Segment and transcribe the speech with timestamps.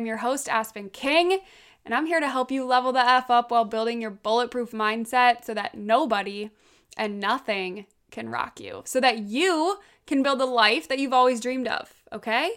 [0.00, 1.40] Am your host, Aspen King,
[1.84, 5.44] and I'm here to help you level the F up while building your bulletproof mindset
[5.44, 6.50] so that nobody
[6.96, 11.40] and nothing can rock you, so that you can build the life that you've always
[11.40, 11.92] dreamed of.
[12.12, 12.50] Okay?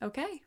[0.00, 0.42] Okay.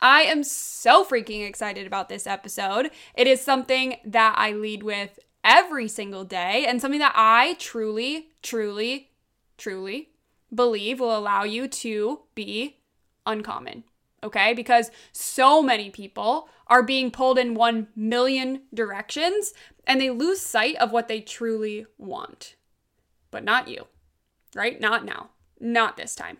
[0.00, 2.90] I am so freaking excited about this episode.
[3.14, 8.28] It is something that I lead with every single day and something that I truly,
[8.42, 9.10] truly,
[9.56, 10.10] truly
[10.54, 12.78] believe will allow you to be
[13.26, 13.84] uncommon.
[14.22, 14.54] Okay?
[14.54, 19.52] Because so many people are being pulled in 1 million directions
[19.86, 22.56] and they lose sight of what they truly want.
[23.30, 23.86] But not you,
[24.54, 24.80] right?
[24.80, 25.30] Not now.
[25.60, 26.38] Not this time.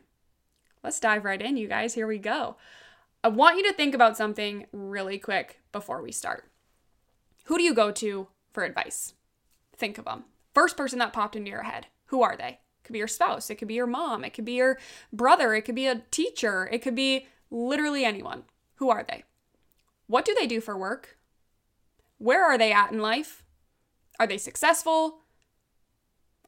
[0.82, 1.94] Let's dive right in, you guys.
[1.94, 2.56] Here we go.
[3.24, 6.50] I want you to think about something really quick before we start.
[7.44, 9.14] Who do you go to for advice?
[9.76, 10.24] Think of them.
[10.54, 11.86] First person that popped into your head.
[12.06, 12.48] Who are they?
[12.48, 14.78] It could be your spouse, it could be your mom, it could be your
[15.12, 18.44] brother, it could be a teacher, it could be literally anyone.
[18.76, 19.24] Who are they?
[20.06, 21.18] What do they do for work?
[22.18, 23.44] Where are they at in life?
[24.18, 25.20] Are they successful?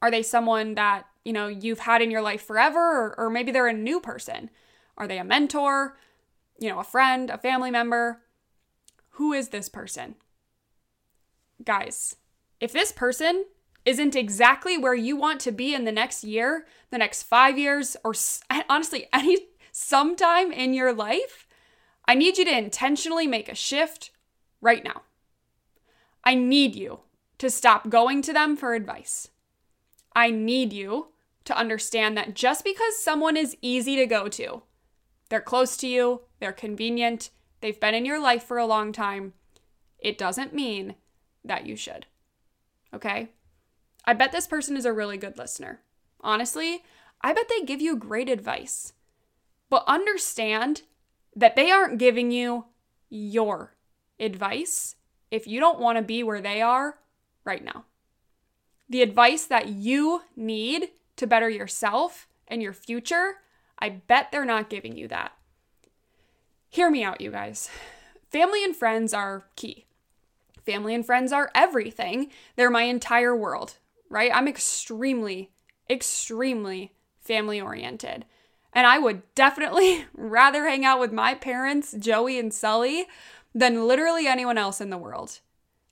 [0.02, 3.52] Are they someone that, you know, you've had in your life forever or, or maybe
[3.52, 4.50] they're a new person?
[4.96, 5.96] Are they a mentor,
[6.58, 8.22] you know, a friend, a family member?
[9.10, 10.16] Who is this person?
[11.64, 12.16] Guys,
[12.58, 13.44] if this person
[13.84, 17.96] isn't exactly where you want to be in the next year, the next five years,
[18.04, 18.14] or
[18.68, 19.38] honestly, any
[19.72, 21.46] sometime in your life,
[22.06, 24.10] I need you to intentionally make a shift
[24.60, 25.02] right now.
[26.24, 27.00] I need you
[27.38, 29.28] to stop going to them for advice.
[30.14, 31.08] I need you
[31.44, 34.62] to understand that just because someone is easy to go to,
[35.28, 37.30] they're close to you, they're convenient,
[37.60, 39.32] they've been in your life for a long time,
[39.98, 40.96] it doesn't mean
[41.44, 42.06] that you should.
[42.92, 43.30] Okay?
[44.04, 45.80] I bet this person is a really good listener.
[46.20, 46.82] Honestly,
[47.22, 48.92] I bet they give you great advice.
[49.70, 50.82] But understand
[51.34, 52.66] that they aren't giving you
[53.08, 53.74] your
[54.18, 54.96] advice
[55.30, 56.98] if you don't want to be where they are
[57.44, 57.84] right now.
[58.88, 63.36] The advice that you need to better yourself and your future,
[63.78, 65.32] I bet they're not giving you that.
[66.68, 67.70] Hear me out, you guys.
[68.28, 69.86] Family and friends are key.
[70.66, 72.30] Family and friends are everything.
[72.56, 73.76] They're my entire world
[74.10, 74.30] right?
[74.34, 75.52] I'm extremely,
[75.88, 78.26] extremely family oriented.
[78.72, 83.06] And I would definitely rather hang out with my parents, Joey and Sully,
[83.54, 85.40] than literally anyone else in the world.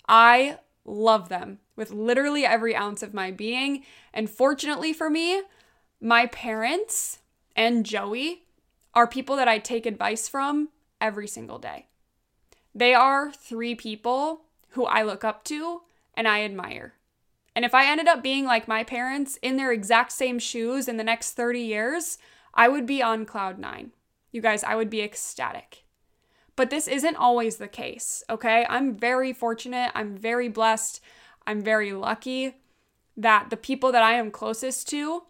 [0.09, 3.85] I love them with literally every ounce of my being.
[4.13, 5.43] And fortunately for me,
[6.01, 7.19] my parents
[7.55, 8.45] and Joey
[8.95, 11.87] are people that I take advice from every single day.
[12.75, 15.83] They are three people who I look up to
[16.15, 16.95] and I admire.
[17.55, 20.97] And if I ended up being like my parents in their exact same shoes in
[20.97, 22.19] the next 30 years,
[22.59, 23.93] I would be on cloud nine.
[24.33, 25.85] You guys, I would be ecstatic.
[26.57, 28.67] But this isn't always the case, okay?
[28.69, 29.93] I'm very fortunate.
[29.95, 31.01] I'm very blessed.
[31.47, 32.57] I'm very lucky
[33.17, 35.23] that the people that I am closest to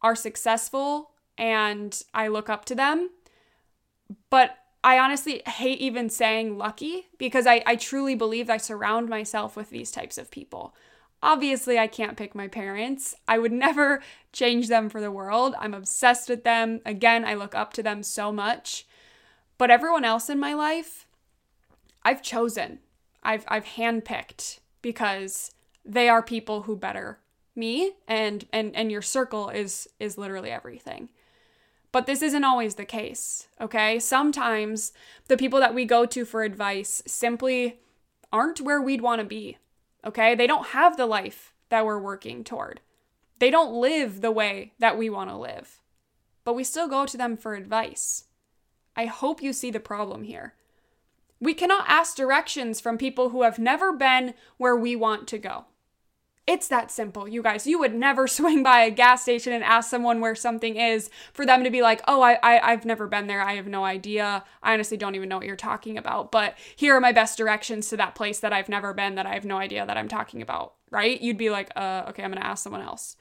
[0.00, 3.10] are successful and I look up to them.
[4.30, 9.56] But I honestly hate even saying lucky because I, I truly believe I surround myself
[9.56, 10.72] with these types of people.
[11.24, 13.14] Obviously, I can't pick my parents.
[13.26, 15.54] I would never change them for the world.
[15.58, 16.82] I'm obsessed with them.
[16.84, 18.86] Again, I look up to them so much.
[19.56, 21.06] But everyone else in my life,
[22.02, 22.80] I've chosen.
[23.22, 27.20] I've I've handpicked because they are people who better
[27.56, 31.08] me and and and your circle is is literally everything.
[31.90, 33.98] But this isn't always the case, okay?
[33.98, 34.92] Sometimes
[35.28, 37.80] the people that we go to for advice simply
[38.30, 39.56] aren't where we'd want to be
[40.04, 40.34] okay?
[40.34, 42.80] They don't have the life that we're working toward.
[43.38, 45.80] They don't live the way that we want to live,
[46.44, 48.24] but we still go to them for advice.
[48.96, 50.54] I hope you see the problem here.
[51.40, 55.66] We cannot ask directions from people who have never been where we want to go.
[56.46, 57.66] It's that simple, you guys.
[57.66, 61.46] You would never swing by a gas station and ask someone where something is for
[61.46, 63.40] them to be like, oh, I, I, have never been there.
[63.40, 64.44] I have no idea.
[64.62, 66.30] I honestly don't even know what you're talking about.
[66.30, 69.34] But here are my best directions to that place that I've never been that I
[69.34, 71.20] have no idea that I'm talking about, right?
[71.20, 73.16] You'd be like, uh, okay, I'm going to ask someone else.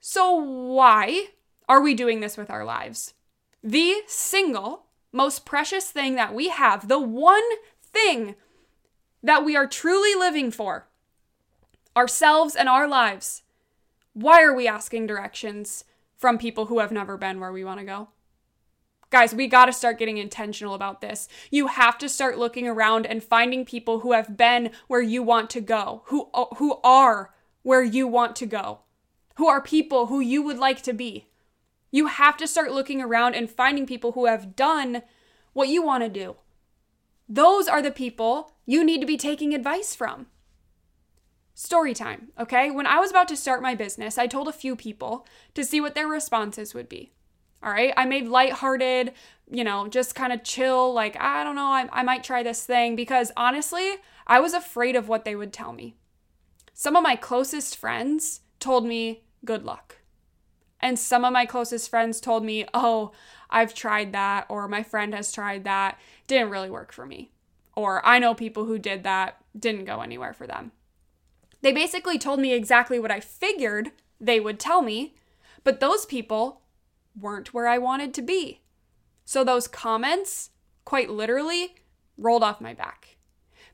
[0.00, 1.28] So, why
[1.68, 3.14] are we doing this with our lives?
[3.62, 7.42] The single most precious thing that we have, the one
[7.82, 8.34] thing
[9.22, 10.88] that we are truly living for
[11.96, 13.42] ourselves and our lives.
[14.14, 15.84] Why are we asking directions
[16.16, 18.08] from people who have never been where we want to go?
[19.10, 21.28] Guys, we got to start getting intentional about this.
[21.50, 25.50] You have to start looking around and finding people who have been where you want
[25.50, 28.80] to go, who who are where you want to go,
[29.36, 31.26] who are people who you would like to be.
[31.90, 35.02] You have to start looking around and finding people who have done
[35.52, 36.36] what you want to do.
[37.28, 40.26] Those are the people you need to be taking advice from.
[41.54, 42.70] Story time, okay?
[42.70, 45.80] When I was about to start my business, I told a few people to see
[45.80, 47.12] what their responses would be.
[47.62, 47.94] All right.
[47.96, 49.12] I made lighthearted,
[49.50, 52.64] you know, just kind of chill, like, I don't know, I, I might try this
[52.64, 53.96] thing because honestly,
[54.26, 55.96] I was afraid of what they would tell me.
[56.74, 59.98] Some of my closest friends told me, good luck.
[60.80, 63.12] And some of my closest friends told me, oh,
[63.48, 67.30] I've tried that, or my friend has tried that, didn't really work for me.
[67.76, 70.72] Or I know people who did that, didn't go anywhere for them.
[71.62, 75.14] They basically told me exactly what I figured they would tell me,
[75.64, 76.62] but those people
[77.18, 78.60] weren't where I wanted to be.
[79.24, 80.50] So those comments,
[80.84, 81.76] quite literally,
[82.18, 83.16] rolled off my back.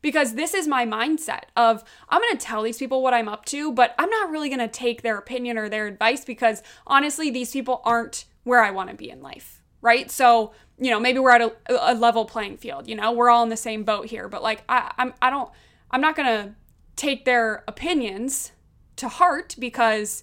[0.00, 3.44] Because this is my mindset of I'm going to tell these people what I'm up
[3.46, 7.30] to, but I'm not really going to take their opinion or their advice because honestly,
[7.30, 10.08] these people aren't where I want to be in life, right?
[10.08, 13.42] So, you know, maybe we're at a, a level playing field, you know, we're all
[13.42, 15.50] in the same boat here, but like I, I'm, I don't,
[15.90, 16.54] I'm not going to
[16.98, 18.52] take their opinions
[18.96, 20.22] to heart because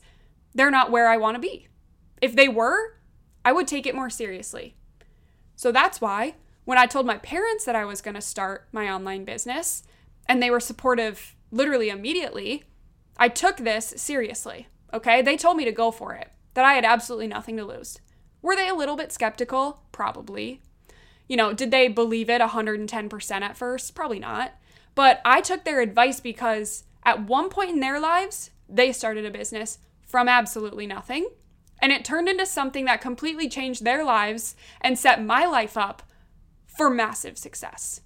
[0.54, 1.68] they're not where I want to be.
[2.22, 2.98] If they were,
[3.44, 4.76] I would take it more seriously.
[5.56, 6.36] So that's why
[6.66, 9.84] when I told my parents that I was going to start my online business
[10.28, 12.64] and they were supportive literally immediately,
[13.18, 14.68] I took this seriously.
[14.94, 15.22] Okay.
[15.22, 18.00] They told me to go for it, that I had absolutely nothing to lose.
[18.42, 19.84] Were they a little bit skeptical?
[19.92, 20.62] Probably.
[21.28, 23.96] You know, did they believe it 110% at first?
[23.96, 24.54] Probably not.
[24.96, 29.32] But I took their advice because at one point in their lives, they started a
[29.32, 31.30] business from absolutely nothing.
[31.82, 36.04] And it turned into something that completely changed their lives and set my life up
[36.66, 38.02] for massive success.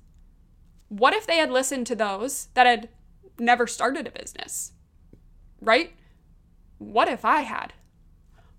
[0.90, 2.90] What if they had listened to those that had
[3.38, 4.74] never started a business?
[5.62, 5.94] Right?
[6.80, 7.74] What if I had?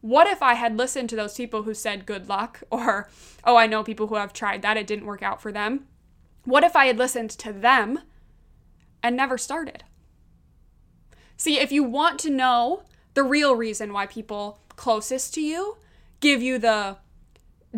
[0.01, 3.09] What if I had listened to those people who said good luck or,
[3.45, 5.87] oh, I know people who have tried that, it didn't work out for them?
[6.45, 8.01] What if I had listened to them
[9.03, 9.85] and never started.
[11.37, 12.83] See, if you want to know
[13.15, 15.77] the real reason why people closest to you
[16.21, 16.97] give you the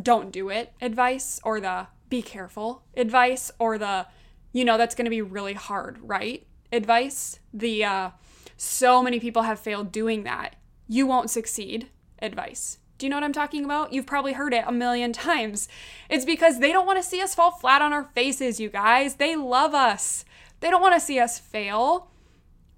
[0.01, 4.07] don't do it advice or the be careful advice or the
[4.53, 6.47] you know that's going to be really hard, right?
[6.73, 8.11] advice, the uh
[8.57, 10.57] so many people have failed doing that.
[10.89, 11.89] You won't succeed
[12.21, 12.79] advice.
[12.99, 13.93] Do you know what I'm talking about?
[13.93, 15.69] You've probably heard it a million times.
[16.09, 19.17] It's because they don't want to see us fall flat on our faces, you guys.
[19.17, 20.25] They love us.
[20.63, 22.09] They don't want to see us fail,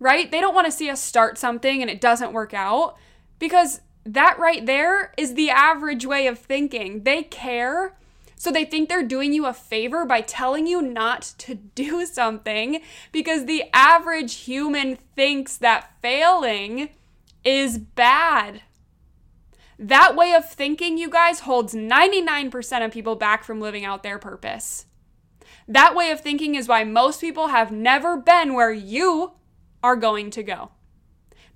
[0.00, 0.30] right?
[0.30, 2.96] They don't want to see us start something and it doesn't work out
[3.38, 7.04] because that right there is the average way of thinking.
[7.04, 7.96] They care.
[8.36, 12.80] So they think they're doing you a favor by telling you not to do something
[13.12, 16.88] because the average human thinks that failing
[17.44, 18.62] is bad.
[19.78, 24.18] That way of thinking, you guys, holds 99% of people back from living out their
[24.18, 24.86] purpose.
[25.66, 29.32] That way of thinking is why most people have never been where you
[29.82, 30.70] are going to go.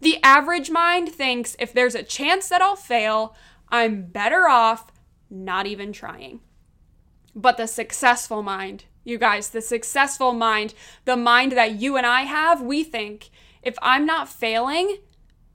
[0.00, 3.34] The average mind thinks if there's a chance that I'll fail,
[3.68, 4.92] I'm better off
[5.30, 6.40] not even trying.
[7.34, 10.74] But the successful mind, you guys, the successful mind,
[11.04, 13.30] the mind that you and I have, we think
[13.62, 14.98] if I'm not failing,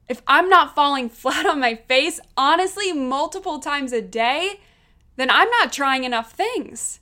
[0.08, 4.60] if I'm not falling flat on my face, honestly, multiple times a day,
[5.16, 7.00] then I'm not trying enough things.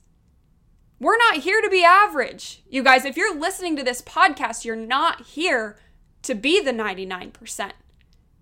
[1.02, 2.62] We're not here to be average.
[2.70, 5.76] You guys, if you're listening to this podcast, you're not here
[6.22, 7.72] to be the 99%.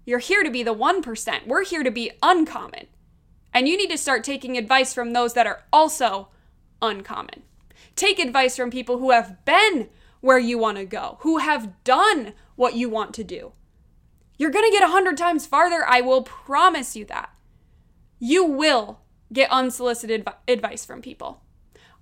[0.04, 1.46] You're here to be the 1%.
[1.46, 2.88] We're here to be uncommon.
[3.54, 6.28] And you need to start taking advice from those that are also
[6.82, 7.44] uncommon.
[7.96, 9.88] Take advice from people who have been
[10.20, 13.52] where you want to go, who have done what you want to do.
[14.36, 15.82] You're going to get a hundred times farther.
[15.88, 17.30] I will promise you that.
[18.18, 19.00] You will
[19.32, 21.40] get unsolicited advice from people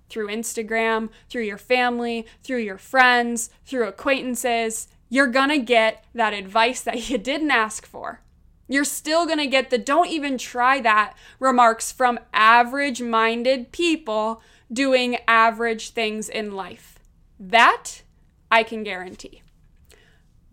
[0.09, 4.87] through Instagram, through your family, through your friends, through acquaintances.
[5.09, 8.21] You're to get that advice that you didn't ask for.
[8.67, 15.17] You're still to get the don't even try that remarks from average minded people doing
[15.27, 16.99] average things in life.
[17.39, 18.03] That
[18.51, 19.41] I can guarantee.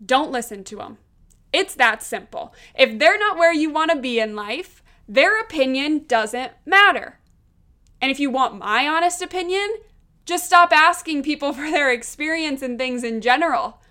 [0.03, 0.97] Don't listen to them.
[1.53, 2.53] It's that simple.
[2.77, 7.16] If they're not where you want to be in life, their opinion doesn't matter.
[8.01, 9.77] And if you want my honest opinion,
[10.25, 13.81] just stop asking people for their experience and things in general.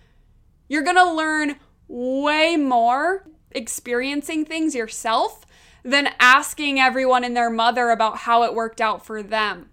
[0.69, 1.57] You're to learn
[1.89, 5.47] way more experiencing things yourself
[5.83, 9.71] than asking everyone and their mother about how it worked out for them.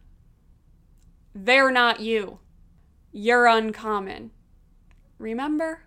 [1.34, 2.40] They're not you.
[3.12, 4.32] You're uncommon.
[5.18, 5.82] Remember?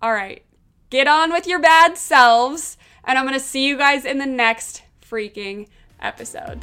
[0.00, 0.44] All right,
[0.90, 4.82] get on with your bad selves, and I'm to see you guys in the next
[5.02, 5.66] freaking
[6.00, 6.62] episode.